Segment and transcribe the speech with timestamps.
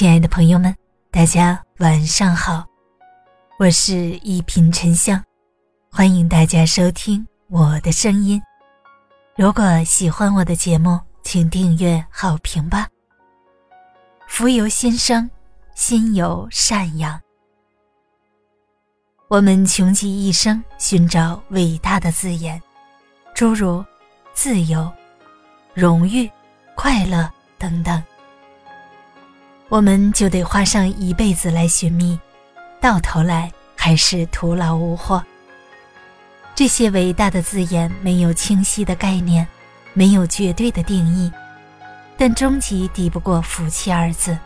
[0.00, 0.74] 亲爱的朋友们，
[1.10, 2.64] 大家晚上好，
[3.58, 5.22] 我是一品沉香，
[5.92, 8.40] 欢迎大家收听我的声音。
[9.36, 12.88] 如果喜欢我的节目，请订阅、好评吧。
[14.26, 15.30] 福由心生，
[15.74, 17.20] 心由善养。
[19.28, 22.58] 我们穷极一生寻找伟大的字眼，
[23.34, 23.84] 诸如
[24.32, 24.90] 自由、
[25.74, 26.26] 荣誉、
[26.74, 28.02] 快乐等等。
[29.70, 32.18] 我们就得花上一辈子来寻觅，
[32.80, 35.24] 到头来还是徒劳无获。
[36.56, 39.46] 这些伟大的字眼没有清晰的概念，
[39.94, 41.30] 没有绝对的定义，
[42.18, 44.36] 但终极抵不过“福气”二字。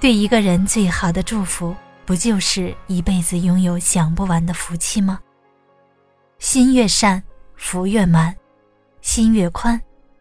[0.00, 1.72] 对一个人最好的祝福，
[2.04, 5.20] 不就是一辈子拥有享不完的福气吗？
[6.40, 7.22] 心越善，
[7.54, 8.32] 福越满；
[9.02, 9.80] 心越宽，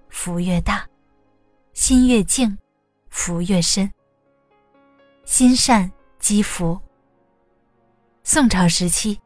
[0.10, 0.86] 福越大；
[1.74, 2.56] 心越静。
[3.18, 3.92] 福越深，
[5.26, 6.80] 心善积福。
[8.24, 9.20] 宋朝时期，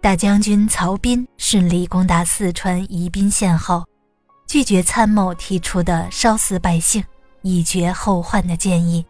[0.00, 3.84] 大将军曹彬顺利攻打四川宜宾县后，
[4.46, 7.04] 拒绝参谋提出的烧死百姓
[7.42, 9.04] 以绝后患的建议，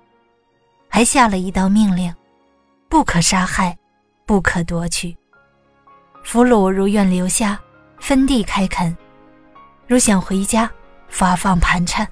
[0.88, 2.12] 还下了一道命令：
[2.88, 3.78] 不可杀害，
[4.26, 5.16] 不可夺取。
[6.24, 7.58] 俘虏如愿留下，
[8.00, 8.92] 分地开垦；
[9.86, 10.68] 如想回家，
[11.08, 12.06] 发放盘缠。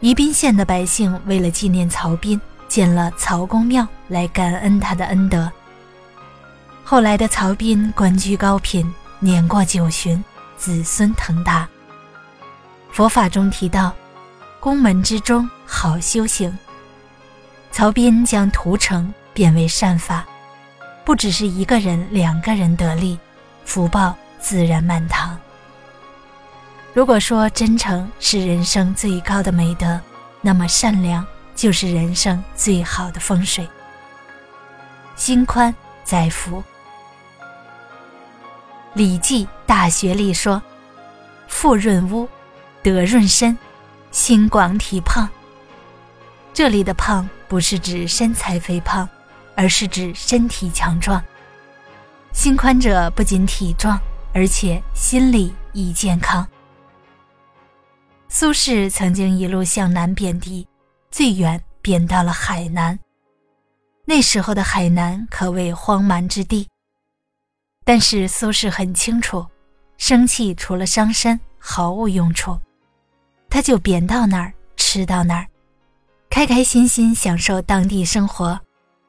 [0.00, 5.50] 宜宾县的百姓为了纪念曹彬，建了曹公庙来感恩他的恩德。
[6.84, 8.86] 后来的曹彬官居高品，
[9.18, 10.22] 年过九旬，
[10.56, 11.66] 子孙腾达。
[12.90, 13.92] 佛法中提到，
[14.60, 16.56] 宫门之中好修行。
[17.72, 20.24] 曹彬将屠城变为善法，
[21.04, 23.18] 不只是一个人、两个人得利，
[23.64, 25.36] 福报自然满堂。
[26.96, 30.00] 如果说真诚是人生最高的美德，
[30.40, 31.22] 那么善良
[31.54, 33.68] 就是人生最好的风水。
[35.14, 35.74] 心宽
[36.04, 36.56] 载福，
[38.94, 40.62] 《礼记·大学》里说
[41.48, 42.26] ：“富润屋，
[42.82, 43.58] 德润身，
[44.10, 45.28] 心广体胖。”
[46.54, 49.06] 这里的“胖”不是指身材肥胖，
[49.54, 51.22] 而是指身体强壮。
[52.32, 54.00] 心宽者不仅体壮，
[54.32, 56.48] 而且心理亦健康。
[58.28, 60.66] 苏轼曾经一路向南贬低，
[61.10, 62.98] 最远贬到了海南。
[64.04, 66.68] 那时候的海南可谓荒蛮之地。
[67.84, 69.46] 但是苏轼很清楚，
[69.96, 72.58] 生气除了伤身毫无用处，
[73.48, 75.46] 他就贬到哪儿吃到哪儿，
[76.28, 78.58] 开开心心享受当地生活，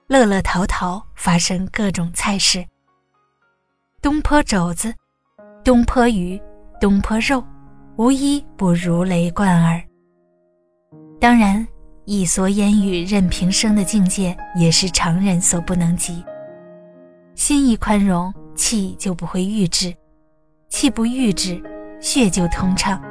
[0.07, 2.65] 乐乐陶陶发生各种菜式。
[3.99, 4.93] 东坡肘子，
[5.63, 6.39] 东坡鱼，
[6.79, 7.43] 东坡肉。
[7.97, 9.81] 无一不如雷贯耳。
[11.19, 11.67] 当然，
[12.05, 16.23] 一蓑烟雨任平生的境界也是常人所不能及。
[17.33, 19.91] 心一宽容，气就不会郁滞；
[20.69, 21.59] 气不郁滞，
[21.99, 23.01] 血就通畅。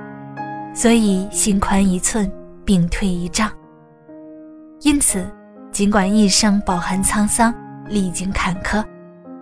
[0.73, 2.31] 所以，心宽一寸，
[2.65, 3.51] 病退一丈。
[4.83, 5.29] 因此，
[5.73, 7.53] 尽管一生饱含沧桑，
[7.89, 8.85] 历经坎坷，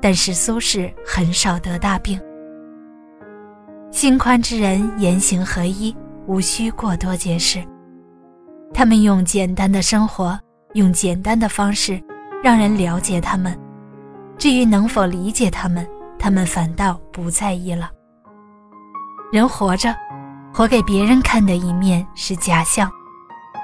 [0.01, 2.19] 但是苏轼很少得大病。
[4.05, 7.65] 心宽之人言行合一，无需过多解释。
[8.75, 10.39] 他们用简单的生活，
[10.75, 11.99] 用简单的方式，
[12.43, 13.59] 让人了解他们。
[14.37, 15.89] 至于能否理解他们，
[16.19, 17.91] 他们反倒不在意了。
[19.33, 19.97] 人活着，
[20.53, 22.93] 活给别人看的一面是假象，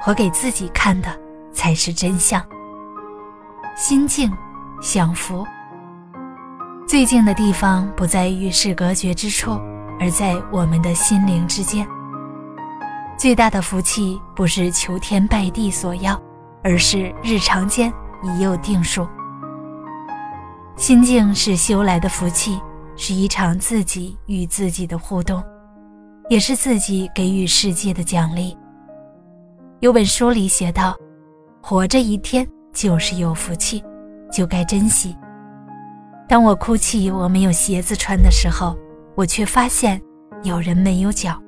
[0.01, 1.15] 活给自己看的
[1.53, 2.43] 才是真相。
[3.77, 4.33] 心静，
[4.81, 5.47] 享福。
[6.89, 9.61] 最静的地方，不在与世隔绝之处。
[10.00, 11.87] 而在我们的心灵之间，
[13.19, 16.19] 最大的福气不是求天拜地所要，
[16.65, 19.06] 而是日常间已有定数。
[20.75, 22.59] 心境是修来的福气，
[22.97, 25.44] 是一场自己与自己的互动，
[26.31, 28.57] 也是自己给予世界的奖励。
[29.80, 30.97] 有本书里写道
[31.60, 33.84] ：“活着一天就是有福气，
[34.33, 35.15] 就该珍惜。”
[36.27, 38.74] 当我哭泣我没有鞋子穿的时候。
[39.15, 40.01] 我却发现
[40.42, 41.41] 有人没有脚。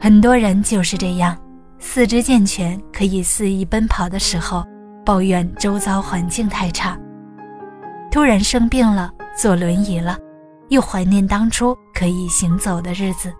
[0.00, 1.36] 很多人就是这样，
[1.78, 4.64] 四肢健全可以肆意奔跑的时候，
[5.04, 6.96] 抱怨周遭环境太差；
[8.10, 10.18] 突然生病了，坐轮椅了，
[10.68, 13.32] 又怀念当初可以行走的日子。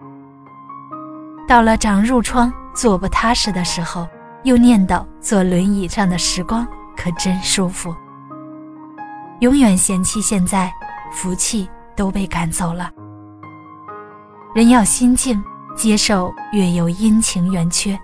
[1.49, 4.07] 到了长褥疮、坐不踏实的时候，
[4.45, 6.67] 又念叨坐轮椅上的时光
[6.97, 7.95] 可真舒服。
[9.41, 10.73] 永远嫌弃现在，
[11.13, 11.69] 福气。
[11.97, 12.91] 都被赶走了。
[14.55, 15.43] 人要心静，
[15.77, 17.99] 接受月有阴晴圆缺。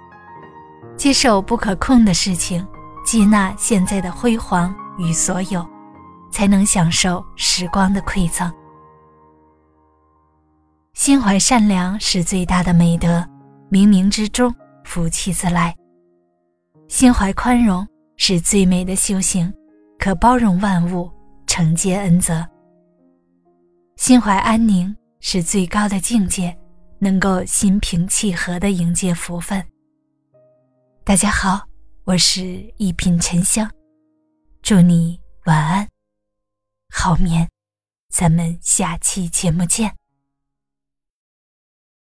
[0.96, 2.66] 接受不可控的事情，
[3.04, 5.64] 接纳现在的辉煌与所有，
[6.30, 8.52] 才能享受时光的馈赠。
[10.94, 13.24] 心怀善良是最大的美德，
[13.70, 14.52] 冥冥之中
[14.84, 15.72] 福气自来。
[16.88, 17.86] 心怀宽容
[18.16, 19.52] 是最美的修行，
[19.98, 21.08] 可包容万物，
[21.46, 22.44] 承接恩泽。
[23.98, 26.56] 心怀安宁是最高的境界，
[27.00, 29.62] 能够心平气和的迎接福分。
[31.04, 31.66] 大家好，
[32.04, 33.68] 我是一品沉香，
[34.62, 35.88] 祝你晚安，
[36.94, 37.48] 好眠，
[38.08, 39.97] 咱们下期节目见。